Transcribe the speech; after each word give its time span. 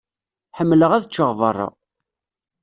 Ḥemmleɣ 0.57 0.91
ad 0.93 1.07
ččeɣ 1.09 1.31
berra. 1.39 1.67